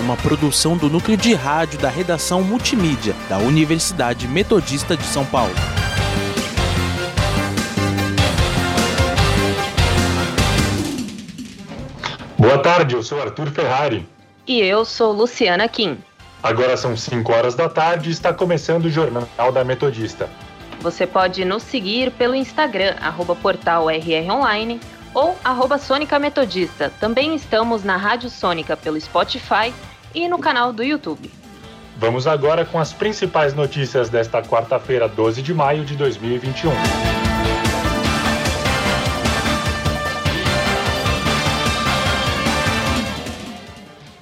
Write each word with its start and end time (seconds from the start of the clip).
uma 0.00 0.16
produção 0.16 0.76
do 0.76 0.90
núcleo 0.90 1.16
de 1.16 1.34
rádio 1.34 1.78
da 1.78 1.88
redação 1.88 2.42
multimídia 2.42 3.14
da 3.28 3.38
Universidade 3.38 4.28
Metodista 4.28 4.96
de 4.96 5.04
São 5.04 5.24
Paulo. 5.24 5.54
Boa 12.38 12.58
tarde, 12.58 12.94
eu 12.94 13.02
sou 13.02 13.20
Arthur 13.20 13.50
Ferrari. 13.50 14.06
E 14.46 14.60
eu 14.60 14.84
sou 14.84 15.12
Luciana 15.12 15.68
Kim. 15.68 15.98
Agora 16.42 16.76
são 16.76 16.96
5 16.96 17.32
horas 17.32 17.54
da 17.54 17.68
tarde 17.68 18.10
e 18.10 18.12
está 18.12 18.32
começando 18.32 18.84
o 18.84 18.90
Jornal 18.90 19.52
da 19.52 19.64
Metodista. 19.64 20.28
Você 20.80 21.06
pode 21.06 21.44
nos 21.44 21.62
seguir 21.62 22.12
pelo 22.12 22.34
Instagram, 22.34 22.94
arroba 23.00 23.34
portal 23.34 23.90
RR 23.90 24.30
Online 24.30 24.78
ou 25.16 25.34
arroba 25.42 25.78
Sônica 25.78 26.18
Metodista. 26.18 26.92
Também 27.00 27.34
estamos 27.34 27.82
na 27.82 27.96
Rádio 27.96 28.28
Sônica 28.28 28.76
pelo 28.76 29.00
Spotify 29.00 29.72
e 30.14 30.28
no 30.28 30.38
canal 30.38 30.74
do 30.74 30.84
YouTube. 30.84 31.32
Vamos 31.96 32.26
agora 32.26 32.66
com 32.66 32.78
as 32.78 32.92
principais 32.92 33.54
notícias 33.54 34.10
desta 34.10 34.42
quarta-feira, 34.42 35.08
12 35.08 35.40
de 35.40 35.54
maio 35.54 35.86
de 35.86 35.96
2021. 35.96 36.70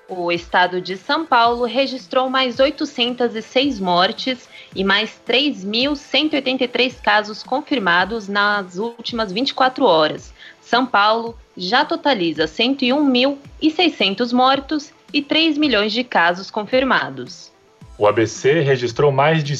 O 0.08 0.30
estado 0.30 0.80
de 0.80 0.96
São 0.96 1.26
Paulo 1.26 1.64
registrou 1.64 2.30
mais 2.30 2.60
806 2.60 3.80
mortes 3.80 4.48
e 4.74 4.82
mais 4.82 5.20
3.183 5.26 7.00
casos 7.00 7.42
confirmados 7.42 8.28
nas 8.28 8.76
últimas 8.76 9.30
24 9.30 9.84
horas. 9.84 10.32
São 10.60 10.84
Paulo 10.84 11.38
já 11.56 11.84
totaliza 11.84 12.44
101.600 12.46 14.32
mortos 14.32 14.92
e 15.12 15.22
3 15.22 15.56
milhões 15.56 15.92
de 15.92 16.02
casos 16.02 16.50
confirmados. 16.50 17.52
O 17.96 18.06
ABC 18.06 18.60
registrou 18.60 19.12
mais 19.12 19.44
de, 19.44 19.54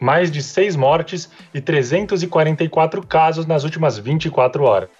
mais 0.00 0.30
de 0.30 0.42
6 0.42 0.74
mortes 0.74 1.30
e 1.54 1.60
344 1.60 3.06
casos 3.06 3.46
nas 3.46 3.62
últimas 3.62 3.96
24 3.96 4.64
horas. 4.64 4.90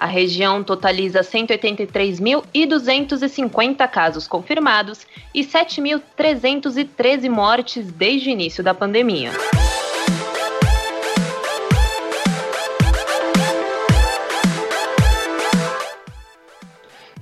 A 0.00 0.06
região 0.06 0.64
totaliza 0.64 1.20
183.250 1.20 3.86
casos 3.86 4.26
confirmados 4.26 5.06
e 5.34 5.42
7.313 5.42 7.28
mortes 7.28 7.92
desde 7.92 8.30
o 8.30 8.32
início 8.32 8.64
da 8.64 8.72
pandemia. 8.72 9.30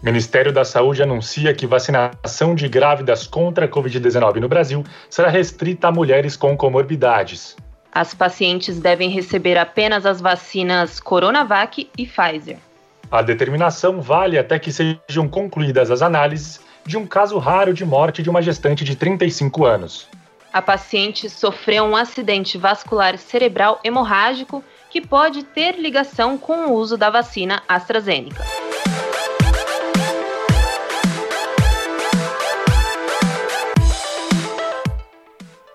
Ministério 0.01 0.53
da 0.53 0.65
Saúde 0.65 1.03
anuncia 1.03 1.53
que 1.53 1.67
vacinação 1.67 2.55
de 2.55 2.69
grávidas 2.69 3.27
contra 3.27 3.65
a 3.65 3.69
Covid-19 3.69 4.37
no 4.37 4.49
Brasil 4.49 4.85
será 5.11 5.29
restrita 5.29 5.89
a 5.89 5.93
mulheres 5.93 6.37
com 6.37 6.57
comorbidades. 6.57 7.57
As 7.91 8.15
pacientes 8.15 8.79
devem 8.79 9.11
receber 9.11 9.59
apenas 9.59 10.07
as 10.07 10.21
vacinas 10.21 11.01
Coronavac 11.01 11.91
e 11.99 12.07
Pfizer. 12.07 12.68
A 13.11 13.23
determinação 13.23 14.03
vale 14.03 14.39
até 14.39 14.59
que 14.59 14.71
sejam 14.71 15.27
concluídas 15.27 15.91
as 15.91 16.03
análises 16.03 16.61
de 16.85 16.99
um 16.99 17.07
caso 17.07 17.39
raro 17.39 17.73
de 17.73 17.83
morte 17.83 18.23
de 18.23 18.29
uma 18.29 18.43
gestante 18.43 18.85
de 18.85 18.95
35 18.95 19.65
anos. 19.65 20.07
A 20.53 20.61
paciente 20.61 21.31
sofreu 21.31 21.85
um 21.85 21.97
acidente 21.97 22.59
vascular 22.59 23.17
cerebral 23.17 23.81
hemorrágico 23.83 24.63
que 24.91 25.01
pode 25.01 25.43
ter 25.43 25.79
ligação 25.79 26.37
com 26.37 26.67
o 26.67 26.75
uso 26.75 26.99
da 26.99 27.09
vacina 27.09 27.63
AstraZeneca. 27.67 28.45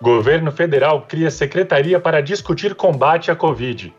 Governo 0.00 0.52
federal 0.52 1.02
cria 1.08 1.30
secretaria 1.32 1.98
para 1.98 2.20
discutir 2.20 2.76
combate 2.76 3.30
à 3.30 3.36
Covid. 3.36 3.92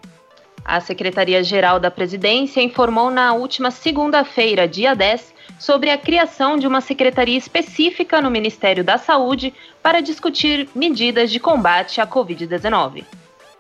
A 0.66 0.82
Secretaria-Geral 0.82 1.80
da 1.80 1.92
Presidência 1.92 2.60
informou 2.60 3.12
na 3.12 3.34
última 3.34 3.70
segunda-feira, 3.70 4.68
dia 4.68 4.96
10, 4.96 5.32
sobre 5.60 5.92
a 5.92 5.98
criação 5.98 6.58
de 6.58 6.66
uma 6.66 6.82
secretaria 6.82 7.38
específica 7.38 8.20
no 8.20 8.32
Ministério 8.32 8.84
da 8.84 8.98
Saúde 8.98 9.54
para 9.84 10.02
discutir 10.02 10.68
medidas 10.74 11.30
de 11.30 11.40
combate 11.40 12.02
à 12.02 12.08
Covid-19. 12.08 13.04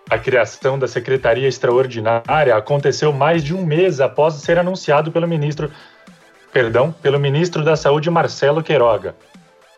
A 0.10 0.18
criação 0.18 0.80
da 0.80 0.88
Secretaria 0.88 1.48
Extraordinária 1.48 2.56
aconteceu 2.56 3.14
mais 3.14 3.44
de 3.44 3.54
um 3.54 3.64
mês 3.64 4.02
após 4.02 4.34
ser 4.36 4.58
anunciado 4.58 5.12
pelo 5.12 5.28
ministro, 5.28 5.72
perdão, 6.52 6.92
pelo 6.92 7.20
ministro 7.20 7.64
da 7.64 7.76
Saúde 7.76 8.10
Marcelo 8.10 8.64
Queiroga. 8.64 9.16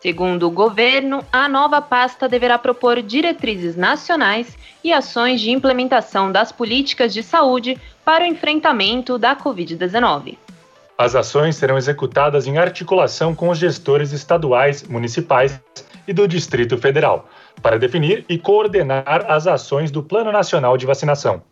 Segundo 0.00 0.46
o 0.46 0.50
governo, 0.50 1.24
a 1.32 1.48
nova 1.48 1.82
pasta 1.82 2.28
deverá 2.28 2.56
propor 2.56 3.02
diretrizes 3.02 3.76
nacionais 3.76 4.56
e 4.82 4.92
ações 4.92 5.40
de 5.40 5.50
implementação 5.50 6.30
das 6.30 6.52
políticas 6.52 7.12
de 7.12 7.22
saúde 7.22 7.76
para 8.04 8.22
o 8.22 8.26
enfrentamento 8.26 9.18
da 9.18 9.34
Covid-19. 9.34 10.36
As 10.96 11.14
ações 11.14 11.56
serão 11.56 11.76
executadas 11.76 12.46
em 12.46 12.58
articulação 12.58 13.34
com 13.34 13.48
os 13.50 13.58
gestores 13.58 14.12
estaduais, 14.12 14.84
municipais 14.84 15.60
e 16.06 16.12
do 16.12 16.26
Distrito 16.26 16.78
Federal, 16.78 17.28
para 17.60 17.78
definir 17.78 18.24
e 18.28 18.38
coordenar 18.38 19.26
as 19.28 19.46
ações 19.46 19.90
do 19.90 20.02
Plano 20.02 20.30
Nacional 20.30 20.76
de 20.76 20.86
Vacinação. 20.86 21.42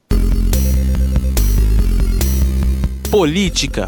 Política. 3.10 3.86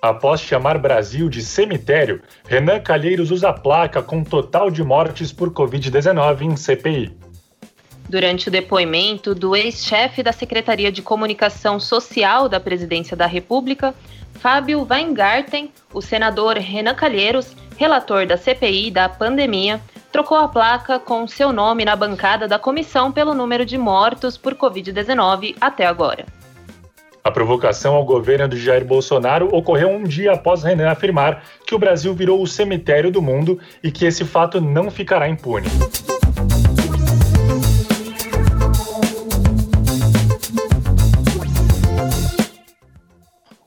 Após 0.00 0.40
chamar 0.40 0.78
Brasil 0.78 1.28
de 1.28 1.42
cemitério, 1.42 2.22
Renan 2.46 2.80
Calheiros 2.80 3.30
usa 3.30 3.52
placa 3.52 4.02
com 4.02 4.22
total 4.22 4.70
de 4.70 4.82
mortes 4.82 5.32
por 5.32 5.50
Covid-19 5.50 6.42
em 6.42 6.56
CPI. 6.56 7.16
Durante 8.08 8.48
o 8.48 8.50
depoimento 8.50 9.34
do 9.34 9.56
ex-chefe 9.56 10.22
da 10.22 10.32
Secretaria 10.32 10.92
de 10.92 11.02
Comunicação 11.02 11.80
Social 11.80 12.48
da 12.48 12.60
Presidência 12.60 13.16
da 13.16 13.26
República, 13.26 13.94
Fábio 14.34 14.86
Weingarten, 14.88 15.72
o 15.92 16.00
senador 16.00 16.56
Renan 16.56 16.94
Calheiros, 16.94 17.56
relator 17.76 18.26
da 18.26 18.36
CPI 18.36 18.92
da 18.92 19.08
pandemia, 19.08 19.80
trocou 20.12 20.38
a 20.38 20.46
placa 20.46 21.00
com 21.00 21.26
seu 21.26 21.52
nome 21.52 21.84
na 21.84 21.96
bancada 21.96 22.46
da 22.46 22.58
comissão 22.58 23.10
pelo 23.10 23.34
número 23.34 23.66
de 23.66 23.76
mortos 23.76 24.38
por 24.38 24.54
Covid-19 24.54 25.56
até 25.60 25.84
agora. 25.84 26.24
A 27.26 27.30
provocação 27.32 27.96
ao 27.96 28.04
governo 28.04 28.46
de 28.46 28.56
Jair 28.56 28.84
Bolsonaro 28.84 29.48
ocorreu 29.52 29.88
um 29.88 30.04
dia 30.04 30.30
após 30.30 30.62
Renan 30.62 30.88
afirmar 30.88 31.42
que 31.66 31.74
o 31.74 31.78
Brasil 31.78 32.14
virou 32.14 32.40
o 32.40 32.46
cemitério 32.46 33.10
do 33.10 33.20
mundo 33.20 33.58
e 33.82 33.90
que 33.90 34.04
esse 34.04 34.24
fato 34.24 34.60
não 34.60 34.92
ficará 34.92 35.28
impune. 35.28 35.66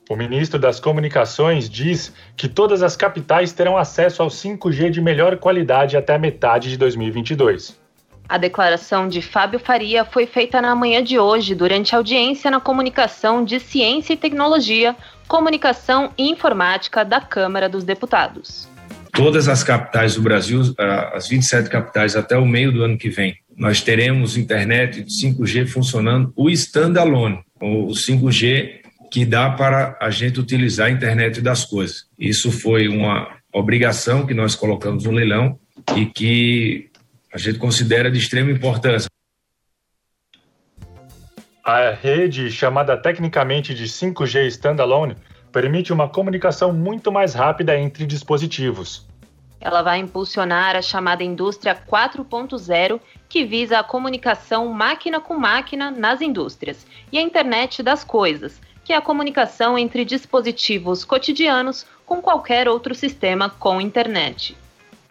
O 0.09 0.15
ministro 0.15 0.57
das 0.57 0.79
Comunicações 0.79 1.69
diz 1.69 2.13
que 2.37 2.47
todas 2.47 2.81
as 2.81 2.95
capitais 2.95 3.51
terão 3.51 3.77
acesso 3.77 4.23
ao 4.23 4.29
5G 4.29 4.89
de 4.89 5.01
melhor 5.01 5.35
qualidade 5.35 5.97
até 5.97 6.17
metade 6.17 6.69
de 6.69 6.77
2022. 6.77 7.88
A 8.29 8.37
declaração 8.37 9.07
de 9.07 9.23
Fábio 9.23 9.59
Faria 9.59 10.05
foi 10.05 10.27
feita 10.27 10.61
na 10.61 10.75
manhã 10.75 11.03
de 11.03 11.17
hoje, 11.17 11.55
durante 11.55 11.95
audiência 11.95 12.51
na 12.51 12.59
Comunicação 12.59 13.43
de 13.43 13.59
Ciência 13.59 14.13
e 14.13 14.17
Tecnologia, 14.17 14.95
Comunicação 15.27 16.11
e 16.15 16.29
Informática 16.29 17.03
da 17.03 17.19
Câmara 17.19 17.67
dos 17.67 17.83
Deputados. 17.83 18.69
Todas 19.13 19.47
as 19.47 19.63
capitais 19.63 20.13
do 20.13 20.21
Brasil, 20.21 20.61
as 21.11 21.27
27 21.27 21.71
capitais, 21.71 22.15
até 22.15 22.37
o 22.37 22.45
meio 22.45 22.71
do 22.71 22.83
ano 22.83 22.99
que 22.99 23.09
vem, 23.09 23.35
nós 23.57 23.81
teremos 23.81 24.37
internet 24.37 25.01
de 25.01 25.11
5G 25.11 25.65
funcionando, 25.65 26.31
o 26.35 26.51
standalone, 26.51 27.39
o 27.59 27.87
5G 27.87 28.81
que 29.11 29.25
dá 29.25 29.49
para 29.49 29.97
a 29.99 30.11
gente 30.11 30.39
utilizar 30.39 30.85
a 30.85 30.91
internet 30.91 31.41
das 31.41 31.65
coisas. 31.65 32.05
Isso 32.17 32.51
foi 32.51 32.87
uma 32.87 33.27
obrigação 33.51 34.27
que 34.27 34.35
nós 34.35 34.53
colocamos 34.53 35.05
no 35.05 35.11
leilão 35.11 35.57
e 35.97 36.05
que 36.05 36.88
a 37.33 37.37
gente 37.37 37.59
considera 37.59 38.09
de 38.09 38.17
extrema 38.17 38.51
importância. 38.51 39.09
A 41.63 41.91
rede, 41.91 42.49
chamada 42.51 42.97
tecnicamente 42.97 43.75
de 43.75 43.85
5G 43.85 44.47
Standalone, 44.47 45.15
permite 45.51 45.93
uma 45.93 46.09
comunicação 46.09 46.73
muito 46.73 47.11
mais 47.11 47.33
rápida 47.33 47.77
entre 47.77 48.05
dispositivos. 48.05 49.07
Ela 49.61 49.81
vai 49.81 49.99
impulsionar 49.99 50.75
a 50.75 50.81
chamada 50.81 51.23
indústria 51.23 51.75
4.0, 51.75 52.99
que 53.27 53.43
visa 53.43 53.79
a 53.79 53.83
comunicação 53.83 54.67
máquina 54.69 55.19
com 55.19 55.37
máquina 55.37 55.91
nas 55.91 56.21
indústrias, 56.21 56.87
e 57.11 57.17
a 57.17 57.21
internet 57.21 57.83
das 57.83 58.03
coisas, 58.03 58.59
que 58.83 58.93
é 58.93 58.95
a 58.95 59.01
comunicação 59.01 59.77
entre 59.77 60.05
dispositivos 60.05 61.03
cotidianos 61.03 61.85
com 62.05 62.21
qualquer 62.21 62.67
outro 62.67 62.95
sistema 62.95 63.49
com 63.49 63.81
internet. 63.81 64.57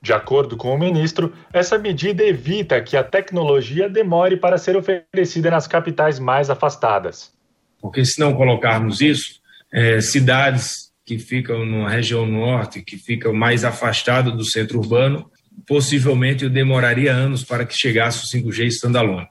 De 0.00 0.12
acordo 0.12 0.56
com 0.56 0.73
o 0.73 0.79
ministro, 0.79 1.33
essa 1.53 1.77
medida 1.77 2.25
evita 2.25 2.81
que 2.81 2.97
a 2.97 3.03
tecnologia 3.03 3.89
demore 3.89 4.37
para 4.37 4.56
ser 4.56 4.77
oferecida 4.77 5.50
nas 5.50 5.67
capitais 5.67 6.19
mais 6.19 6.49
afastadas. 6.50 7.33
Porque 7.81 8.05
se 8.05 8.21
não 8.21 8.35
colocarmos 8.35 9.00
isso, 9.00 9.41
é, 9.73 10.00
cidades 10.00 10.89
que 11.05 11.19
ficam 11.19 11.65
na 11.65 11.89
região 11.89 12.27
norte, 12.27 12.83
que 12.83 12.97
ficam 12.97 13.33
mais 13.33 13.65
afastadas 13.65 14.33
do 14.35 14.45
centro 14.45 14.79
urbano, 14.79 15.31
possivelmente 15.67 16.49
demoraria 16.49 17.12
anos 17.12 17.43
para 17.43 17.65
que 17.65 17.77
chegasse 17.77 18.25
o 18.25 18.39
5G 18.39 18.67
standalone. 18.67 19.27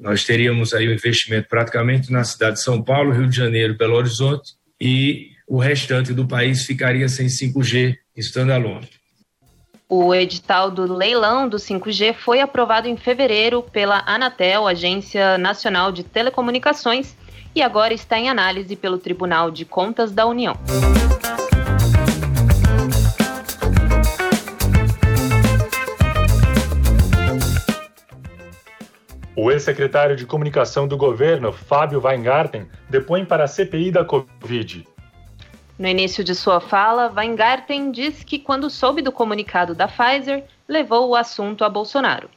Nós 0.00 0.24
teríamos 0.24 0.74
aí 0.74 0.88
o 0.88 0.92
investimento 0.92 1.48
praticamente 1.48 2.10
na 2.10 2.24
cidade 2.24 2.56
de 2.56 2.62
São 2.62 2.82
Paulo, 2.82 3.12
Rio 3.12 3.28
de 3.28 3.36
Janeiro, 3.36 3.76
Belo 3.76 3.94
Horizonte, 3.94 4.52
e 4.80 5.30
o 5.46 5.58
restante 5.58 6.12
do 6.12 6.26
país 6.26 6.64
ficaria 6.64 7.08
sem 7.08 7.26
5G 7.26 7.96
standalone. 8.16 8.88
O 9.94 10.14
edital 10.14 10.70
do 10.70 10.90
leilão 10.90 11.46
do 11.46 11.58
5G 11.58 12.14
foi 12.14 12.40
aprovado 12.40 12.88
em 12.88 12.96
fevereiro 12.96 13.62
pela 13.62 14.02
Anatel, 14.06 14.66
Agência 14.66 15.36
Nacional 15.36 15.92
de 15.92 16.02
Telecomunicações, 16.02 17.14
e 17.54 17.60
agora 17.60 17.92
está 17.92 18.18
em 18.18 18.30
análise 18.30 18.74
pelo 18.74 18.96
Tribunal 18.96 19.50
de 19.50 19.66
Contas 19.66 20.10
da 20.10 20.26
União. 20.26 20.54
O 29.36 29.50
ex-secretário 29.50 30.16
de 30.16 30.24
Comunicação 30.24 30.88
do 30.88 30.96
governo, 30.96 31.52
Fábio 31.52 32.00
Weingarten, 32.02 32.66
depõe 32.88 33.26
para 33.26 33.44
a 33.44 33.46
CPI 33.46 33.90
da 33.90 34.06
Covid. 34.06 34.86
No 35.82 35.88
início 35.88 36.22
de 36.22 36.32
sua 36.32 36.60
fala, 36.60 37.12
Weingarten 37.12 37.90
disse 37.90 38.24
que, 38.24 38.38
quando 38.38 38.70
soube 38.70 39.02
do 39.02 39.10
comunicado 39.10 39.74
da 39.74 39.88
Pfizer, 39.88 40.44
levou 40.68 41.08
o 41.08 41.16
assunto 41.16 41.64
a 41.64 41.68
Bolsonaro. 41.68 42.28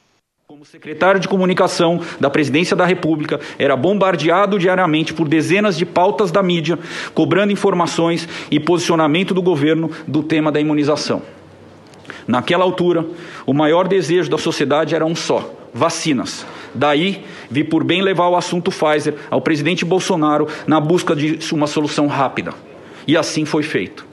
Como 0.47 0.65
secretário 0.65 1.19
de 1.19 1.27
comunicação 1.27 2.01
da 2.19 2.27
presidência 2.27 2.75
da 2.75 2.87
República, 2.87 3.39
era 3.59 3.77
bombardeado 3.77 4.57
diariamente 4.57 5.13
por 5.13 5.27
dezenas 5.27 5.77
de 5.77 5.85
pautas 5.85 6.31
da 6.31 6.41
mídia, 6.41 6.79
cobrando 7.13 7.53
informações 7.53 8.27
e 8.49 8.59
posicionamento 8.59 9.31
do 9.31 9.43
governo 9.43 9.91
do 10.07 10.23
tema 10.23 10.51
da 10.51 10.59
imunização. 10.59 11.21
Naquela 12.27 12.63
altura, 12.63 13.05
o 13.45 13.53
maior 13.53 13.87
desejo 13.87 14.27
da 14.27 14.39
sociedade 14.39 14.95
era 14.95 15.05
um 15.05 15.15
só: 15.15 15.53
vacinas. 15.71 16.43
Daí, 16.73 17.23
vi 17.51 17.63
por 17.63 17.83
bem 17.83 18.01
levar 18.01 18.27
o 18.27 18.35
assunto 18.35 18.71
Pfizer 18.71 19.13
ao 19.29 19.39
presidente 19.39 19.85
Bolsonaro 19.85 20.47
na 20.65 20.79
busca 20.79 21.15
de 21.15 21.37
uma 21.53 21.67
solução 21.67 22.07
rápida. 22.07 22.51
E 23.07 23.15
assim 23.15 23.45
foi 23.45 23.63
feito. 23.63 24.05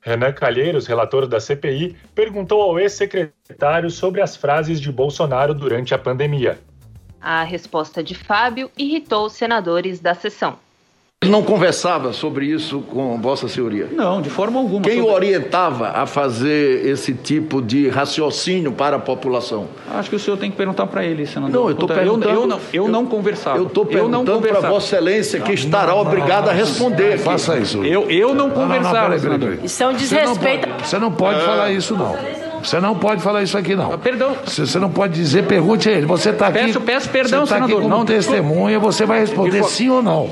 Renan 0.00 0.32
Calheiros, 0.32 0.86
relator 0.86 1.26
da 1.26 1.40
CPI, 1.40 1.96
perguntou 2.14 2.62
ao 2.62 2.78
ex-secretário 2.78 3.90
sobre 3.90 4.22
as 4.22 4.36
frases 4.36 4.80
de 4.80 4.92
Bolsonaro 4.92 5.52
durante 5.52 5.94
a 5.94 5.98
pandemia. 5.98 6.60
A 7.20 7.42
resposta 7.42 8.04
de 8.04 8.14
Fábio 8.14 8.70
irritou 8.78 9.26
os 9.26 9.32
senadores 9.32 9.98
da 9.98 10.14
sessão. 10.14 10.60
Não 11.28 11.42
conversava 11.42 12.12
sobre 12.12 12.46
isso 12.46 12.80
com 12.80 13.20
Vossa 13.20 13.48
Senhoria? 13.48 13.88
Não, 13.92 14.20
de 14.20 14.30
forma 14.30 14.58
alguma. 14.58 14.82
Quem 14.82 14.96
sobre... 14.96 15.10
o 15.10 15.14
orientava 15.14 15.88
a 15.88 16.06
fazer 16.06 16.86
esse 16.86 17.12
tipo 17.12 17.60
de 17.60 17.88
raciocínio 17.88 18.72
para 18.72 18.96
a 18.96 18.98
população? 18.98 19.66
Acho 19.94 20.10
que 20.10 20.16
o 20.16 20.18
senhor 20.18 20.36
tem 20.36 20.50
que 20.50 20.56
perguntar 20.56 20.86
para 20.86 21.04
ele, 21.04 21.26
senador. 21.26 21.60
Não, 21.60 21.68
eu 21.68 21.72
estou 21.72 21.88
perguntando. 21.88 22.34
Eu, 22.34 22.42
eu, 22.42 22.46
não, 22.46 22.56
eu, 22.72 22.84
eu 22.84 22.88
não 22.88 23.06
conversava. 23.06 23.58
Eu 23.58 23.66
estou 23.66 23.84
perguntando 23.84 24.40
para 24.40 24.60
Vossa 24.60 24.96
Excelência, 24.96 25.40
que 25.40 25.52
estará 25.52 25.88
não, 25.88 25.96
não, 25.96 26.02
obrigado 26.02 26.44
não, 26.44 26.50
a 26.50 26.54
responder. 26.54 27.18
Faça 27.18 27.58
isso. 27.58 27.84
Eu, 27.84 28.10
eu 28.10 28.34
não 28.34 28.50
conversava, 28.50 29.18
senador. 29.18 29.58
Isso 29.62 29.82
é 29.82 29.88
um 29.88 29.94
desrespeito. 29.94 30.68
Você 30.84 30.98
não 30.98 31.10
pode, 31.10 31.36
não 31.36 31.40
pode 31.40 31.44
falar 31.44 31.72
isso, 31.72 31.94
não. 31.94 32.16
Você 32.62 32.80
não 32.80 32.94
pode 32.96 33.22
falar 33.22 33.42
isso 33.42 33.56
aqui, 33.56 33.76
não. 33.76 33.96
Perdão. 33.98 34.36
Você 34.44 34.78
não 34.78 34.90
pode 34.90 35.14
dizer, 35.14 35.46
pergunte 35.46 35.88
a 35.88 35.92
ele. 35.92 36.06
Você 36.06 36.30
está 36.30 36.48
aqui. 36.48 36.58
Peço, 36.58 36.80
peço 36.80 37.08
perdão, 37.10 37.46
você 37.46 37.50
tá 37.50 37.54
senador. 37.56 37.76
Aqui 37.76 37.82
como 37.82 37.96
não 37.96 38.04
testemunha, 38.04 38.78
você 38.78 39.06
vai 39.06 39.20
responder 39.20 39.62
sim 39.64 39.88
ou 39.88 40.02
não. 40.02 40.30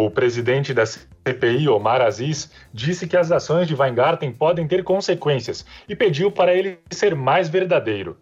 O 0.00 0.08
presidente 0.08 0.72
da 0.72 0.86
CPI, 0.86 1.68
Omar 1.68 2.00
Aziz, 2.00 2.52
disse 2.72 3.04
que 3.04 3.16
as 3.16 3.32
ações 3.32 3.66
de 3.66 3.74
Weingarten 3.74 4.30
podem 4.30 4.64
ter 4.64 4.84
consequências 4.84 5.66
e 5.88 5.96
pediu 5.96 6.30
para 6.30 6.54
ele 6.54 6.78
ser 6.88 7.16
mais 7.16 7.48
verdadeiro. 7.48 8.16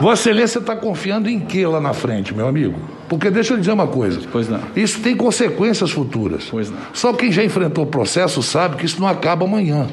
Vossa 0.00 0.30
Excelência 0.30 0.60
está 0.60 0.76
confiando 0.76 1.28
em 1.28 1.40
que 1.40 1.66
lá 1.66 1.80
na 1.80 1.92
frente, 1.92 2.32
meu 2.32 2.46
amigo? 2.46 2.78
Porque 3.08 3.32
deixa 3.32 3.54
eu 3.54 3.58
dizer 3.58 3.72
uma 3.72 3.88
coisa. 3.88 4.20
Pois 4.30 4.48
não. 4.48 4.60
Isso 4.76 5.02
tem 5.02 5.16
consequências 5.16 5.90
futuras. 5.90 6.46
Pois 6.48 6.70
não. 6.70 6.78
Só 6.92 7.12
quem 7.12 7.32
já 7.32 7.42
enfrentou 7.42 7.82
o 7.82 7.88
processo 7.88 8.40
sabe 8.40 8.76
que 8.76 8.86
isso 8.86 9.00
não 9.00 9.08
acaba 9.08 9.44
amanhã. 9.44 9.88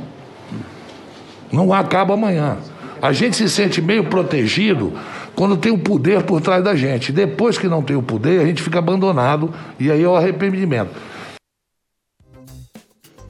Não 1.52 1.74
acaba 1.74 2.14
amanhã. 2.14 2.60
A 3.02 3.12
gente 3.12 3.36
se 3.36 3.50
sente 3.50 3.82
meio 3.82 4.04
protegido 4.04 4.94
quando 5.36 5.58
tem 5.58 5.72
o 5.72 5.78
poder 5.78 6.24
por 6.24 6.42
trás 6.42 6.64
da 6.64 6.76
gente. 6.76 7.12
Depois 7.12 7.58
que 7.58 7.68
não 7.68 7.84
tem 7.84 7.96
o 7.96 8.04
poder, 8.04 8.42
a 8.42 8.46
gente 8.46 8.62
fica 8.62 8.80
abandonado 8.80 9.54
e 9.80 9.92
aí 9.92 10.04
é 10.04 10.08
o 10.08 10.16
arrependimento. 10.16 10.92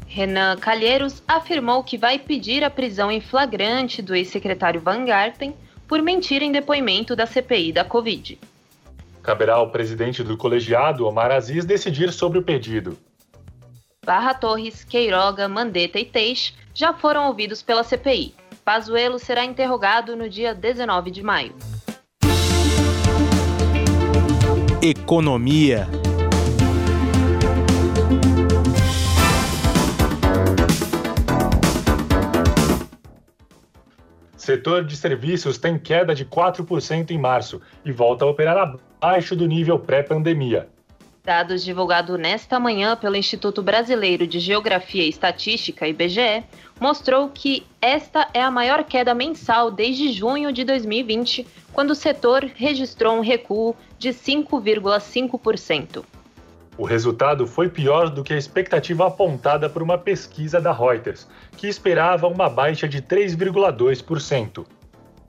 Renan 0.08 0.58
Calheiros 0.58 1.24
afirmou 1.26 1.84
que 1.84 1.98
vai 1.98 2.20
pedir 2.20 2.66
a 2.66 2.70
prisão 2.70 3.10
em 3.10 3.22
flagrante 3.22 4.02
do 4.02 4.14
ex-secretário 4.14 4.82
Van 4.82 5.06
Garten 5.06 5.56
por 5.88 6.02
mentir 6.02 6.42
em 6.42 6.52
depoimento 6.52 7.16
da 7.16 7.26
CPI 7.26 7.72
da 7.72 7.86
Covid. 7.86 8.38
Caberá 9.24 9.56
ao 9.56 9.70
presidente 9.70 10.22
do 10.22 10.36
colegiado, 10.36 11.06
Omar 11.06 11.32
Aziz, 11.32 11.64
decidir 11.64 12.12
sobre 12.12 12.40
o 12.40 12.44
pedido. 12.44 12.98
Barra 14.06 14.34
Torres, 14.34 14.84
Queiroga, 14.84 15.48
Mandetta 15.48 16.00
e 16.00 16.06
Teix 16.06 16.56
já 16.74 16.92
foram 16.94 17.28
ouvidos 17.28 17.62
pela 17.62 17.84
CPI. 17.84 18.34
Pazuello 18.66 19.20
será 19.20 19.46
interrogado 19.46 20.16
no 20.16 20.28
dia 20.28 20.54
19 20.54 21.12
de 21.12 21.24
maio. 21.24 21.56
Economia. 24.84 25.88
Setor 34.36 34.84
de 34.84 34.98
serviços 34.98 35.60
tem 35.60 35.78
queda 35.78 36.16
de 36.16 36.26
4% 36.26 37.12
em 37.12 37.20
março 37.20 37.62
e 37.86 37.92
volta 37.92 38.26
a 38.26 38.28
operar 38.28 38.58
abaixo 38.58 39.36
do 39.36 39.46
nível 39.46 39.78
pré-pandemia. 39.78 40.68
Dados 41.24 41.64
divulgados 41.64 42.20
nesta 42.20 42.60
manhã 42.60 42.96
pelo 42.96 43.16
Instituto 43.16 43.62
Brasileiro 43.62 44.26
de 44.26 44.40
Geografia 44.40 45.04
e 45.04 45.10
Estatística, 45.10 45.88
IBGE, 45.88 46.44
mostrou 46.80 47.30
que 47.30 47.64
esta 47.80 48.28
é 48.34 48.42
a 48.42 48.50
maior 48.50 48.84
queda 48.84 49.14
mensal 49.14 49.70
desde 49.70 50.12
junho 50.12 50.52
de 50.52 50.64
2020, 50.64 51.46
quando 51.72 51.92
o 51.92 51.96
setor 51.96 52.50
registrou 52.56 53.16
um 53.16 53.22
recuo 53.22 53.76
de 54.02 54.10
5,5%. 54.10 56.04
O 56.76 56.84
resultado 56.84 57.46
foi 57.46 57.70
pior 57.70 58.10
do 58.10 58.24
que 58.24 58.34
a 58.34 58.38
expectativa 58.38 59.06
apontada 59.06 59.70
por 59.70 59.84
uma 59.84 59.96
pesquisa 59.96 60.60
da 60.60 60.72
Reuters, 60.72 61.28
que 61.56 61.68
esperava 61.68 62.28
uma 62.28 62.50
baixa 62.50 62.88
de 62.88 63.00
3,2%. 63.00 64.66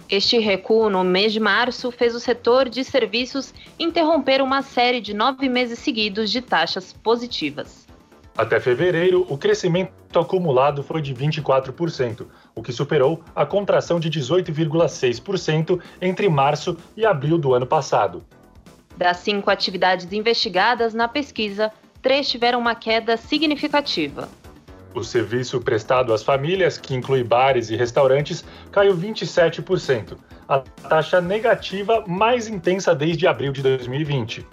Este 0.09 0.39
recuo 0.39 0.89
no 0.89 1.05
mês 1.05 1.35
de 1.35 1.41
março 1.41 1.91
fez 1.91 2.15
o 2.15 2.21
setor 2.21 2.71
de 2.71 2.83
serviços 2.83 3.53
interromper 3.79 4.41
uma 4.41 4.63
série 4.63 5.03
de 5.03 5.13
nove 5.13 5.51
meses 5.51 5.79
seguidos 5.79 6.31
de 6.31 6.41
taxas 6.41 6.95
positivas. 6.95 7.87
Até 8.35 8.59
fevereiro, 8.59 9.27
o 9.29 9.37
crescimento 9.37 10.19
acumulado 10.19 10.83
foi 10.83 11.03
de 11.03 11.15
24%, 11.15 12.27
o 12.55 12.63
que 12.63 12.73
superou 12.73 13.23
a 13.37 13.45
contração 13.45 14.01
de 14.01 14.11
18,6% 14.11 15.79
entre 16.01 16.27
março 16.31 16.75
e 16.97 17.05
abril 17.05 17.37
do 17.37 17.53
ano 17.53 17.67
passado. 17.67 18.25
Das 19.03 19.17
cinco 19.17 19.51
atividades 19.51 20.13
investigadas 20.13 20.95
na 20.95 21.09
pesquisa, 21.09 21.73
três 22.01 22.31
tiveram 22.31 22.61
uma 22.61 22.77
queda 22.77 23.17
significativa. 23.17 24.29
O 24.95 25.03
serviço 25.03 25.61
prestado 25.61 26.15
às 26.15 26.23
famílias, 26.23 26.79
que 26.79 26.95
inclui 26.95 27.25
bares 27.25 27.69
e 27.69 27.75
restaurantes, 27.75 28.45
caiu 28.71 28.97
27%, 28.97 30.17
a 30.49 30.61
taxa 30.89 31.21
negativa 31.21 32.05
mais 32.07 32.47
intensa 32.47 32.95
desde 32.95 33.27
abril 33.27 33.51
de 33.51 33.61
2020. 33.61 34.47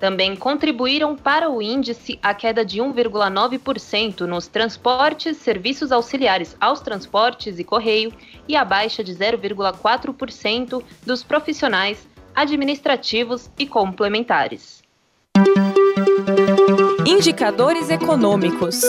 Também 0.00 0.34
contribuíram 0.36 1.14
para 1.14 1.50
o 1.50 1.60
índice 1.60 2.18
a 2.22 2.32
queda 2.32 2.64
de 2.64 2.78
1,9% 2.78 4.20
nos 4.22 4.46
transportes, 4.46 5.36
serviços 5.36 5.92
auxiliares 5.92 6.56
aos 6.58 6.80
transportes 6.80 7.58
e 7.58 7.62
correio 7.62 8.10
e 8.48 8.56
a 8.56 8.64
baixa 8.64 9.04
de 9.04 9.14
0,4% 9.14 10.82
dos 11.04 11.22
profissionais 11.22 12.10
administrativos 12.34 13.50
e 13.58 13.66
complementares. 13.66 14.82
Indicadores 17.06 17.90
econômicos. 17.90 18.80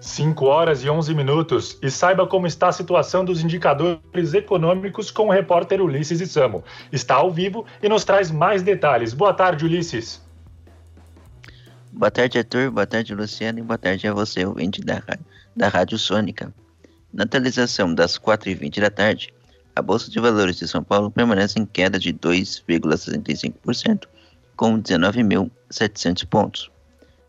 5 0.00 0.46
horas 0.46 0.84
e 0.84 0.88
11 0.88 1.12
minutos 1.12 1.76
e 1.82 1.90
saiba 1.90 2.24
como 2.26 2.46
está 2.46 2.68
a 2.68 2.72
situação 2.72 3.24
dos 3.24 3.42
indicadores 3.42 4.32
econômicos 4.32 5.10
com 5.10 5.26
o 5.26 5.30
repórter 5.30 5.82
Ulisses 5.82 6.20
Isamo. 6.20 6.62
Está 6.92 7.16
ao 7.16 7.32
vivo 7.32 7.66
e 7.82 7.88
nos 7.88 8.04
traz 8.04 8.30
mais 8.30 8.62
detalhes. 8.62 9.12
Boa 9.12 9.34
tarde, 9.34 9.64
Ulisses. 9.64 10.22
Boa 11.92 12.10
tarde, 12.10 12.38
Arthur. 12.38 12.70
Boa 12.70 12.86
tarde, 12.86 13.12
Luciano. 13.14 13.58
E 13.58 13.62
boa 13.62 13.78
tarde 13.78 14.06
a 14.06 14.14
você, 14.14 14.46
ouvinte 14.46 14.80
da, 14.80 15.02
da 15.56 15.68
Rádio 15.68 15.98
Sônica. 15.98 16.52
Na 17.14 17.22
atualização 17.22 17.94
das 17.94 18.18
4h20 18.18 18.80
da 18.80 18.90
tarde, 18.90 19.32
a 19.76 19.80
Bolsa 19.80 20.10
de 20.10 20.18
Valores 20.18 20.56
de 20.56 20.66
São 20.66 20.82
Paulo 20.82 21.12
permanece 21.12 21.60
em 21.60 21.64
queda 21.64 21.96
de 21.96 22.12
2,65%, 22.12 24.08
com 24.56 24.82
19.700 24.82 26.26
pontos. 26.26 26.72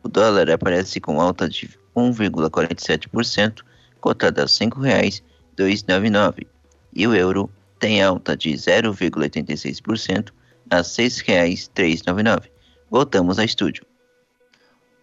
O 0.01 0.09
dólar 0.09 0.49
aparece 0.49 0.99
com 0.99 1.21
alta 1.21 1.47
de 1.47 1.69
1,47%, 1.95 3.61
cotado 4.01 4.41
a 4.41 4.45
R$ 4.45 4.49
5,299, 4.49 6.47
e 6.91 7.05
o 7.05 7.13
euro 7.13 7.47
tem 7.77 8.01
alta 8.01 8.35
de 8.35 8.53
0,86% 8.53 10.31
a 10.71 10.77
R$ 10.77 10.83
6,399. 10.83 12.49
Voltamos 12.89 13.37
a 13.37 13.45
estúdio. 13.45 13.85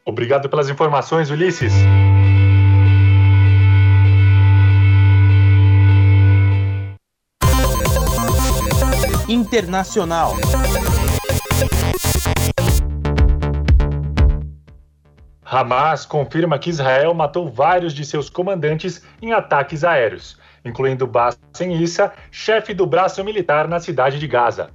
Obrigado 0.04 0.48
pelas 0.48 0.68
informações, 0.68 1.30
Ulisses. 1.30 1.72
Internacional. 9.32 10.36
Hamas 15.42 16.04
confirma 16.04 16.58
que 16.58 16.68
Israel 16.68 17.14
matou 17.14 17.48
vários 17.48 17.94
de 17.94 18.04
seus 18.04 18.28
comandantes 18.28 19.02
em 19.22 19.32
ataques 19.32 19.84
aéreos, 19.84 20.38
incluindo 20.62 21.06
Bassem 21.06 21.82
Issa, 21.82 22.12
chefe 22.30 22.74
do 22.74 22.84
braço 22.84 23.24
militar 23.24 23.66
na 23.66 23.80
cidade 23.80 24.18
de 24.18 24.26
Gaza. 24.26 24.68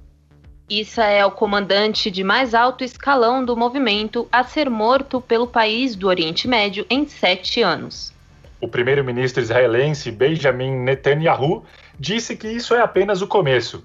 Issa 0.68 1.04
é 1.04 1.24
o 1.24 1.30
comandante 1.30 2.10
de 2.10 2.24
mais 2.24 2.52
alto 2.52 2.82
escalão 2.82 3.44
do 3.44 3.56
movimento 3.56 4.26
a 4.32 4.42
ser 4.42 4.68
morto 4.68 5.20
pelo 5.20 5.46
país 5.46 5.94
do 5.94 6.08
Oriente 6.08 6.48
Médio 6.48 6.84
em 6.90 7.06
sete 7.06 7.62
anos. 7.62 8.12
O 8.60 8.66
primeiro-ministro 8.66 9.40
israelense 9.40 10.10
Benjamin 10.10 10.72
Netanyahu 10.80 11.64
disse 11.96 12.36
que 12.36 12.48
isso 12.48 12.74
é 12.74 12.80
apenas 12.80 13.22
o 13.22 13.28
começo 13.28 13.84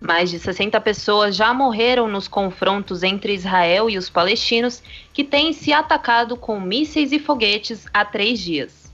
mais 0.00 0.30
de 0.30 0.38
60 0.38 0.80
pessoas 0.80 1.36
já 1.36 1.52
morreram 1.52 2.08
nos 2.08 2.26
confrontos 2.26 3.02
entre 3.02 3.34
Israel 3.34 3.90
e 3.90 3.98
os 3.98 4.08
palestinos, 4.08 4.82
que 5.12 5.22
têm 5.22 5.52
se 5.52 5.72
atacado 5.72 6.36
com 6.36 6.58
mísseis 6.58 7.12
e 7.12 7.18
foguetes 7.18 7.86
há 7.92 8.04
três 8.04 8.40
dias. 8.40 8.90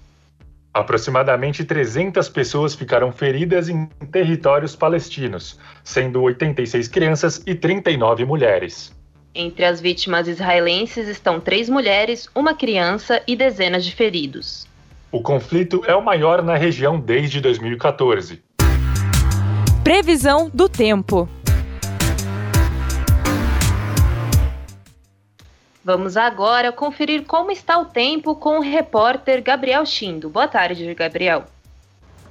Aproximadamente 0.75 1.65
300 1.65 2.29
pessoas 2.29 2.75
ficaram 2.75 3.11
feridas 3.11 3.69
em 3.69 3.87
territórios 4.11 4.77
palestinos, 4.77 5.59
sendo 5.83 6.21
86 6.21 6.89
crianças 6.89 7.43
e 7.47 7.55
39 7.55 8.27
mulheres. 8.27 8.95
Entre 9.35 9.65
as 9.65 9.81
vítimas 9.81 10.29
israelenses 10.29 11.09
estão 11.09 11.41
três 11.41 11.69
mulheres, 11.69 12.29
uma 12.35 12.55
criança 12.55 13.23
e 13.27 13.37
dezenas 13.37 13.85
de 13.85 13.95
feridos. 13.95 14.67
O 15.11 15.23
conflito 15.23 15.83
é 15.87 15.95
o 15.95 16.05
maior 16.05 16.43
na 16.43 16.57
região 16.57 16.99
desde 16.99 17.41
2014. 17.41 18.43
Previsão 19.87 20.51
do 20.53 20.69
tempo. 20.69 21.29
Vamos 25.85 26.17
agora 26.17 26.73
conferir 26.73 27.25
como 27.25 27.53
está 27.53 27.79
o 27.79 27.85
tempo 27.85 28.35
com 28.35 28.59
o 28.59 28.61
repórter 28.61 29.41
Gabriel 29.45 29.87
Chindo. 29.87 30.29
Boa 30.29 30.49
tarde, 30.49 30.93
Gabriel. 30.93 31.45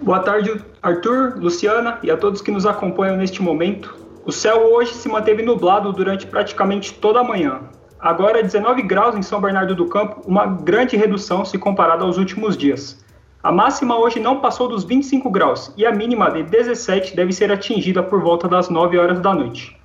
Boa 0.02 0.20
tarde, 0.20 0.62
Arthur, 0.84 1.36
Luciana 1.38 1.98
e 2.04 2.12
a 2.12 2.18
todos 2.18 2.42
que 2.42 2.52
nos 2.52 2.66
acompanham 2.66 3.16
neste 3.16 3.42
momento. 3.42 3.96
O 4.26 4.34
céu 4.34 4.74
hoje 4.74 4.94
se 4.94 5.08
manteve 5.08 5.42
nublado 5.42 5.94
durante 5.94 6.28
praticamente 6.28 6.94
toda 6.96 7.22
a 7.22 7.24
manhã. 7.24 7.62
Agora 7.98 8.44
19 8.44 8.82
graus 8.82 9.16
em 9.16 9.22
São 9.22 9.40
Bernardo 9.40 9.74
do 9.74 9.88
Campo, 9.88 10.22
uma 10.28 10.46
grande 10.46 10.98
redução 10.98 11.46
se 11.46 11.58
comparada 11.58 12.04
aos 12.04 12.18
últimos 12.18 12.58
dias. 12.58 13.05
A 13.46 13.52
máxima 13.52 13.96
hoje 13.96 14.20
não 14.20 14.40
passou 14.40 14.68
dos 14.68 14.84
25 14.84 15.30
graus 15.30 15.72
e 15.78 15.86
a 15.86 15.92
mínima 15.92 16.32
de 16.32 16.42
17 16.42 17.16
deve 17.16 17.32
ser 17.32 17.52
atingida 17.52 18.02
por 18.02 18.20
volta 18.20 18.48
das 18.48 18.70
9 18.70 18.98
horas 18.98 19.20
da 19.20 19.36
noite. 19.36 19.80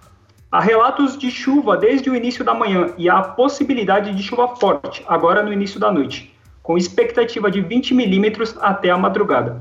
Há 0.50 0.61
relatos 0.61 1.19
de 1.19 1.31
chuva 1.31 1.76
desde 1.76 2.09
o 2.09 2.17
início 2.17 2.43
da 2.43 2.55
manhã 2.55 2.95
e 2.97 3.07
há 3.07 3.19
a 3.19 3.23
possibilidade 3.23 4.14
de 4.14 4.23
chuva 4.23 4.57
forte 4.57 5.05
agora 5.07 5.43
no 5.43 5.52
início 5.52 5.79
da 5.79 5.93
noite, 5.93 6.35
com 6.62 6.79
expectativa 6.79 7.50
de 7.50 7.61
20 7.61 7.93
milímetros 7.93 8.57
até 8.62 8.88
a 8.88 8.97
madrugada. 8.97 9.61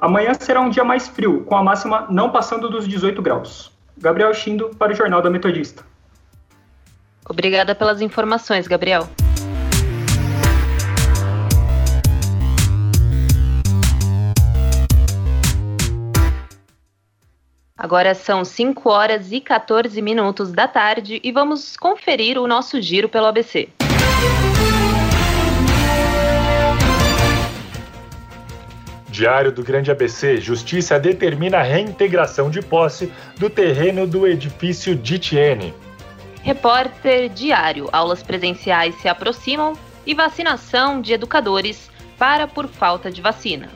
Amanhã 0.00 0.34
será 0.34 0.60
um 0.60 0.68
dia 0.68 0.82
mais 0.82 1.06
frio, 1.06 1.44
com 1.44 1.54
a 1.54 1.62
máxima 1.62 2.08
não 2.10 2.30
passando 2.30 2.68
dos 2.68 2.88
18 2.88 3.22
graus. 3.22 3.70
Gabriel 3.96 4.34
Chindo 4.34 4.70
para 4.76 4.90
o 4.90 4.96
Jornal 4.96 5.22
da 5.22 5.30
Metodista. 5.30 5.84
Obrigada 7.28 7.76
pelas 7.76 8.00
informações, 8.00 8.66
Gabriel. 8.66 9.08
Agora 17.82 18.14
são 18.14 18.44
5 18.44 18.90
horas 18.90 19.32
e 19.32 19.40
14 19.40 20.02
minutos 20.02 20.52
da 20.52 20.68
tarde 20.68 21.18
e 21.24 21.32
vamos 21.32 21.78
conferir 21.78 22.36
o 22.36 22.46
nosso 22.46 22.78
giro 22.78 23.08
pelo 23.08 23.24
ABC. 23.24 23.70
Diário 29.08 29.50
do 29.50 29.64
Grande 29.64 29.90
ABC: 29.90 30.36
Justiça 30.42 31.00
determina 31.00 31.60
a 31.60 31.62
reintegração 31.62 32.50
de 32.50 32.60
posse 32.60 33.10
do 33.38 33.48
terreno 33.48 34.06
do 34.06 34.26
edifício 34.26 34.94
Ditiene. 34.94 35.72
Repórter 36.42 37.30
Diário: 37.30 37.88
Aulas 37.94 38.22
presenciais 38.22 38.94
se 38.96 39.08
aproximam 39.08 39.72
e 40.04 40.12
vacinação 40.12 41.00
de 41.00 41.14
educadores 41.14 41.90
para 42.18 42.46
por 42.46 42.68
falta 42.68 43.10
de 43.10 43.22
vacina. 43.22 43.70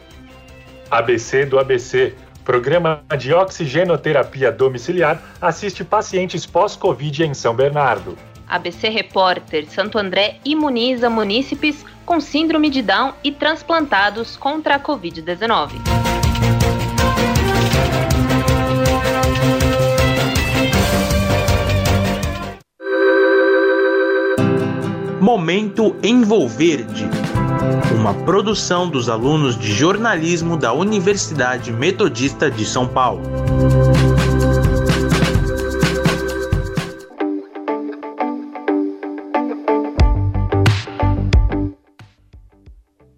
ABC 0.91 1.47
do 1.47 1.59
ABC: 1.59 2.15
Programa 2.45 3.03
de 3.19 3.33
oxigenoterapia 3.33 4.53
domiciliar 4.53 5.21
assiste 5.41 5.83
pacientes 5.83 6.45
pós-Covid 6.45 7.25
em 7.25 7.33
São 7.33 7.55
Bernardo. 7.55 8.19
ABC 8.47 8.91
Repórter 8.91 9.67
Santo 9.67 9.99
André 9.99 10.37
imuniza 10.45 11.09
munícipes 11.09 11.83
com 12.05 12.21
síndrome 12.21 12.69
de 12.69 12.83
Down 12.83 13.15
e 13.25 13.33
transplantados 13.33 14.37
contra 14.37 14.75
a 14.75 14.81
Covid-19. 14.81 15.73
Momento 25.19 25.97
Envolverde, 26.03 27.09
uma 27.95 28.13
produção 28.13 28.89
dos 28.89 29.09
alunos 29.09 29.57
de 29.59 29.73
jornalismo 29.73 30.57
da 30.57 30.73
Universidade 30.73 31.73
Metodista 31.73 32.51
de 32.51 32.65
São 32.65 32.87
Paulo. 32.87 33.23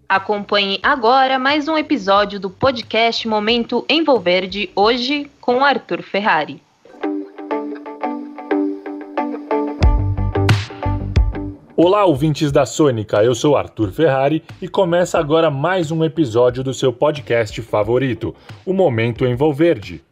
Acompanhe 0.07 0.79
agora 0.81 1.37
mais 1.37 1.67
um 1.67 1.77
episódio 1.77 2.39
do 2.39 2.49
podcast 2.49 3.27
Momento 3.27 3.85
Envolverde, 3.89 4.69
hoje 4.73 5.29
com 5.41 5.63
Arthur 5.63 6.01
Ferrari. 6.01 6.61
Olá, 11.79 12.05
ouvintes 12.05 12.51
da 12.51 12.65
Sônica, 12.65 13.23
eu 13.23 13.35
sou 13.35 13.55
Arthur 13.55 13.91
Ferrari 13.91 14.41
e 14.59 14.67
começa 14.67 15.19
agora 15.19 15.51
mais 15.51 15.91
um 15.91 16.03
episódio 16.03 16.63
do 16.63 16.73
seu 16.73 16.91
podcast 16.91 17.61
favorito, 17.61 18.33
o 18.65 18.73
Momento 18.73 19.27
Envolverde. 19.27 20.03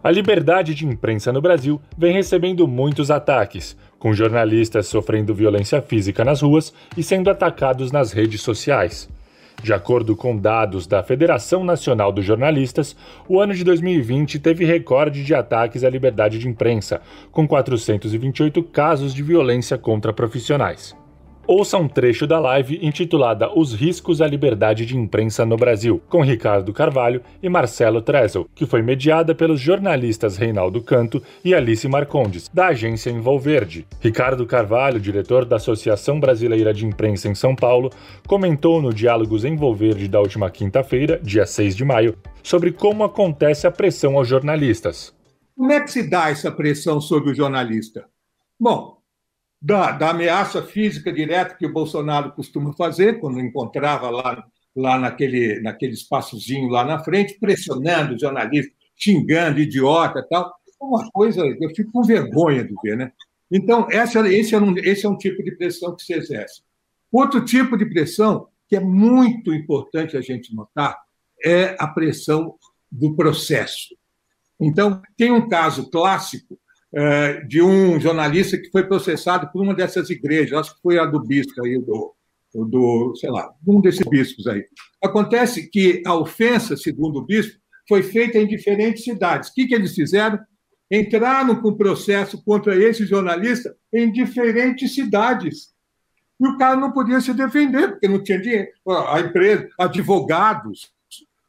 A 0.00 0.12
liberdade 0.12 0.76
de 0.76 0.86
imprensa 0.86 1.32
no 1.32 1.40
Brasil 1.40 1.80
vem 1.98 2.12
recebendo 2.12 2.68
muitos 2.68 3.10
ataques, 3.10 3.76
com 3.98 4.14
jornalistas 4.14 4.86
sofrendo 4.86 5.34
violência 5.34 5.82
física 5.82 6.24
nas 6.24 6.40
ruas 6.40 6.72
e 6.96 7.02
sendo 7.02 7.30
atacados 7.30 7.90
nas 7.90 8.12
redes 8.12 8.40
sociais. 8.40 9.08
De 9.62 9.72
acordo 9.72 10.14
com 10.14 10.36
dados 10.36 10.86
da 10.86 11.02
Federação 11.02 11.64
Nacional 11.64 12.12
dos 12.12 12.24
Jornalistas, 12.24 12.94
o 13.28 13.40
ano 13.40 13.54
de 13.54 13.64
2020 13.64 14.38
teve 14.38 14.64
recorde 14.64 15.24
de 15.24 15.34
ataques 15.34 15.82
à 15.82 15.90
liberdade 15.90 16.38
de 16.38 16.46
imprensa, 16.46 17.00
com 17.32 17.48
428 17.48 18.62
casos 18.64 19.14
de 19.14 19.22
violência 19.22 19.76
contra 19.76 20.12
profissionais. 20.12 20.94
Ouça 21.48 21.78
um 21.78 21.86
trecho 21.86 22.26
da 22.26 22.40
live 22.40 22.80
intitulada 22.82 23.48
Os 23.56 23.72
Riscos 23.72 24.20
à 24.20 24.26
Liberdade 24.26 24.84
de 24.84 24.96
Imprensa 24.96 25.46
no 25.46 25.56
Brasil, 25.56 26.02
com 26.08 26.20
Ricardo 26.20 26.72
Carvalho 26.72 27.22
e 27.40 27.48
Marcelo 27.48 28.02
Trezel, 28.02 28.48
que 28.52 28.66
foi 28.66 28.82
mediada 28.82 29.32
pelos 29.32 29.60
jornalistas 29.60 30.36
Reinaldo 30.36 30.82
Canto 30.82 31.22
e 31.44 31.54
Alice 31.54 31.86
Marcondes, 31.86 32.50
da 32.52 32.66
agência 32.66 33.10
Envolverde. 33.10 33.86
Ricardo 34.00 34.44
Carvalho, 34.44 34.98
diretor 34.98 35.44
da 35.44 35.54
Associação 35.54 36.18
Brasileira 36.18 36.74
de 36.74 36.84
Imprensa 36.84 37.28
em 37.28 37.34
São 37.36 37.54
Paulo, 37.54 37.90
comentou 38.26 38.82
no 38.82 38.92
Diálogos 38.92 39.44
Envolverde 39.44 40.08
da 40.08 40.20
última 40.20 40.50
quinta-feira, 40.50 41.20
dia 41.22 41.46
6 41.46 41.76
de 41.76 41.84
maio, 41.84 42.18
sobre 42.42 42.72
como 42.72 43.04
acontece 43.04 43.68
a 43.68 43.70
pressão 43.70 44.16
aos 44.16 44.26
jornalistas. 44.26 45.14
Como 45.56 45.70
é 45.70 45.78
que 45.78 45.92
se 45.92 46.10
dá 46.10 46.28
essa 46.28 46.50
pressão 46.50 47.00
sobre 47.00 47.30
o 47.30 47.34
jornalista? 47.36 48.04
Bom, 48.58 48.95
da, 49.60 49.92
da, 49.92 50.10
ameaça 50.10 50.62
física 50.62 51.12
direta 51.12 51.56
que 51.56 51.66
o 51.66 51.72
Bolsonaro 51.72 52.32
costuma 52.32 52.72
fazer, 52.72 53.18
quando 53.18 53.40
encontrava 53.40 54.10
lá, 54.10 54.46
lá 54.74 54.98
naquele, 54.98 55.60
naquele 55.60 55.94
espaçozinho 55.94 56.68
lá 56.68 56.84
na 56.84 57.02
frente, 57.02 57.38
pressionando 57.38 58.14
os 58.14 58.20
jornalistas, 58.20 58.74
xingando, 58.94 59.60
idiota 59.60 60.26
tal. 60.28 60.54
É 60.80 60.84
uma 60.84 61.10
coisa, 61.10 61.40
eu 61.60 61.70
fico 61.74 61.90
com 61.90 62.02
vergonha 62.02 62.62
de 62.64 62.74
ver, 62.82 62.96
né? 62.96 63.12
Então, 63.50 63.86
essa, 63.90 64.26
esse, 64.28 64.54
é 64.54 64.60
um, 64.60 64.76
esse 64.76 65.06
é 65.06 65.08
um 65.08 65.16
tipo 65.16 65.42
de 65.42 65.52
pressão 65.52 65.94
que 65.94 66.02
se 66.02 66.12
exerce. 66.12 66.62
Outro 67.10 67.44
tipo 67.44 67.76
de 67.76 67.86
pressão, 67.86 68.48
que 68.68 68.76
é 68.76 68.80
muito 68.80 69.54
importante 69.54 70.16
a 70.16 70.20
gente 70.20 70.54
notar, 70.54 70.98
é 71.44 71.76
a 71.78 71.86
pressão 71.86 72.56
do 72.90 73.14
processo. 73.14 73.96
Então, 74.60 75.00
tem 75.16 75.30
um 75.30 75.48
caso 75.48 75.90
clássico 75.90 76.58
de 77.48 77.60
um 77.60 78.00
jornalista 78.00 78.56
que 78.56 78.70
foi 78.70 78.84
processado 78.84 79.50
por 79.52 79.62
uma 79.62 79.74
dessas 79.74 80.08
igrejas, 80.08 80.58
acho 80.58 80.74
que 80.76 80.82
foi 80.82 80.98
a 80.98 81.04
do 81.04 81.20
bispo 81.20 81.62
aí, 81.64 81.78
do, 81.78 82.14
do 82.54 83.14
sei 83.16 83.30
lá, 83.30 83.52
um 83.66 83.80
desses 83.80 84.06
bispos 84.08 84.46
aí. 84.46 84.64
Acontece 85.02 85.68
que 85.68 86.02
a 86.06 86.14
ofensa, 86.14 86.76
segundo 86.76 87.18
o 87.18 87.26
bispo, 87.26 87.58
foi 87.88 88.02
feita 88.02 88.38
em 88.38 88.46
diferentes 88.46 89.04
cidades. 89.04 89.50
O 89.50 89.54
que, 89.54 89.66
que 89.66 89.74
eles 89.74 89.94
fizeram? 89.94 90.38
Entraram 90.90 91.60
com 91.60 91.76
processo 91.76 92.42
contra 92.44 92.76
esse 92.76 93.04
jornalista 93.04 93.76
em 93.92 94.10
diferentes 94.10 94.94
cidades. 94.94 95.74
E 96.40 96.46
o 96.46 96.56
cara 96.56 96.76
não 96.76 96.92
podia 96.92 97.20
se 97.20 97.32
defender, 97.32 97.92
porque 97.92 98.08
não 98.08 98.22
tinha 98.22 98.40
dinheiro. 98.40 98.68
A 99.08 99.20
empresa, 99.20 99.68
advogados, 99.78 100.92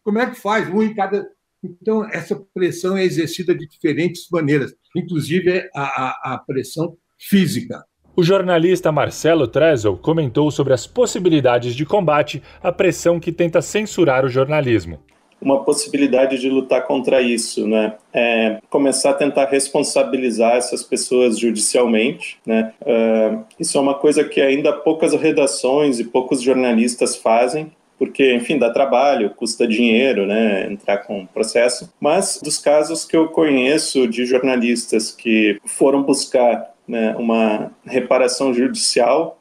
como 0.04 0.20
é 0.20 0.30
que 0.30 0.40
faz? 0.40 0.70
Um 0.70 0.82
em 0.82 0.94
cada 0.94 1.30
então, 1.64 2.08
essa 2.12 2.40
pressão 2.54 2.96
é 2.96 3.04
exercida 3.04 3.56
de 3.56 3.68
diferentes 3.68 4.28
maneiras, 4.32 4.74
inclusive 4.96 5.70
a, 5.76 5.82
a, 5.82 6.34
a 6.34 6.38
pressão 6.38 6.96
física. 7.18 7.84
O 8.16 8.24
jornalista 8.24 8.92
Marcelo 8.92 9.48
Trezel 9.48 9.98
comentou 9.98 10.50
sobre 10.50 10.74
as 10.74 10.88
possibilidades 10.88 11.76
de 11.76 11.86
combate 11.86 12.42
à 12.64 12.72
pressão 12.72 13.20
que 13.20 13.32
tenta 13.32 13.62
censurar 13.62 14.26
o 14.26 14.30
jornalismo. 14.30 15.00
Uma 15.40 15.64
possibilidade 15.64 16.40
de 16.40 16.50
lutar 16.50 16.88
contra 16.88 17.22
isso, 17.22 17.68
né, 17.68 17.96
é 18.12 18.60
começar 18.72 19.12
a 19.12 19.14
tentar 19.14 19.46
responsabilizar 19.46 20.56
essas 20.56 20.82
pessoas 20.82 21.38
judicialmente, 21.38 22.40
né. 22.44 22.74
Uh, 22.82 23.46
isso 23.60 23.78
é 23.78 23.82
uma 23.82 23.94
coisa 23.94 24.24
que 24.24 24.42
ainda 24.42 24.74
poucas 24.74 25.14
redações 25.14 26.00
e 26.00 26.04
poucos 26.04 26.42
jornalistas 26.42 27.16
fazem 27.16 27.72
porque, 27.98 28.34
enfim, 28.36 28.58
dá 28.58 28.70
trabalho, 28.70 29.32
custa 29.32 29.68
dinheiro, 29.68 30.26
né, 30.26 30.72
entrar 30.72 31.00
com 31.00 31.24
o 31.24 31.28
processo. 31.28 31.92
Mas 32.00 32.40
dos 32.44 32.60
casos 32.60 33.04
que 33.04 33.18
eu 33.18 33.28
conheço 33.30 34.08
de 34.08 34.26
jornalistas 34.26 35.12
que 35.12 35.60
foram 35.66 36.04
buscar 36.04 36.74
né, 36.88 37.16
uma 37.18 37.72
reparação 37.86 38.54
judicial, 38.54 39.40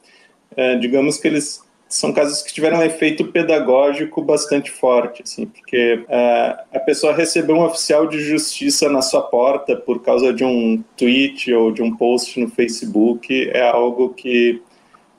é, 0.55 0.75
digamos 0.75 1.17
que 1.17 1.27
eles 1.27 1.61
são 1.87 2.11
casos 2.11 2.41
que 2.41 2.53
tiveram 2.53 2.79
um 2.79 2.83
efeito 2.83 3.25
pedagógico 3.25 4.21
bastante 4.21 4.69
forte, 4.69 5.23
assim, 5.23 5.45
porque 5.45 6.03
é, 6.09 6.57
a 6.73 6.79
pessoa 6.79 7.13
recebeu 7.13 7.55
um 7.55 7.63
oficial 7.63 8.07
de 8.07 8.19
justiça 8.19 8.89
na 8.89 9.01
sua 9.01 9.21
porta 9.21 9.75
por 9.75 10.01
causa 10.01 10.33
de 10.33 10.43
um 10.43 10.83
tweet 10.97 11.53
ou 11.53 11.71
de 11.71 11.81
um 11.81 11.95
post 11.95 12.39
no 12.39 12.49
Facebook 12.49 13.49
é 13.53 13.61
algo 13.69 14.09
que 14.09 14.61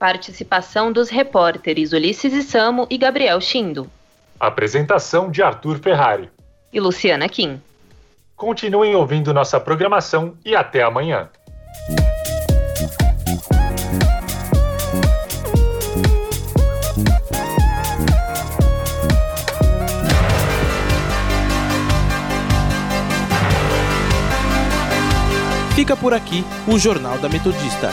Participação 0.00 0.92
dos 0.92 1.08
repórteres 1.08 1.92
Ulisses 1.92 2.32
Isamo 2.32 2.88
e 2.90 2.98
Gabriel 2.98 3.40
Chindo. 3.40 3.88
Apresentação 4.40 5.30
de 5.30 5.40
Arthur 5.40 5.78
Ferrari. 5.78 6.28
E 6.72 6.80
Luciana 6.80 7.28
Kim. 7.28 7.60
Continuem 8.38 8.94
ouvindo 8.94 9.34
nossa 9.34 9.58
programação 9.58 10.38
e 10.44 10.54
até 10.54 10.80
amanhã. 10.80 11.28
Fica 25.74 25.96
por 25.96 26.14
aqui 26.14 26.44
o 26.68 26.78
Jornal 26.78 27.18
da 27.18 27.28
Metodista. 27.28 27.90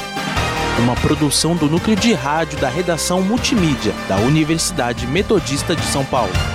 Uma 0.77 0.95
produção 0.95 1.55
do 1.55 1.65
núcleo 1.65 1.95
de 1.95 2.13
rádio 2.13 2.59
da 2.59 2.69
redação 2.69 3.19
multimídia 3.19 3.93
da 4.07 4.17
Universidade 4.17 5.07
Metodista 5.07 5.75
de 5.75 5.83
São 5.85 6.05
Paulo. 6.05 6.54